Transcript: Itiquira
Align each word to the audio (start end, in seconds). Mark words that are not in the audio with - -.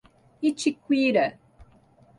Itiquira 0.41 1.25